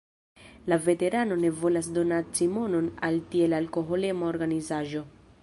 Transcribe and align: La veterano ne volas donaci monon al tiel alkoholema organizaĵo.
La 0.71 0.77
veterano 0.85 1.35
ne 1.43 1.51
volas 1.59 1.89
donaci 1.99 2.49
monon 2.55 2.89
al 3.09 3.23
tiel 3.35 3.55
alkoholema 3.61 4.31
organizaĵo. 4.35 5.07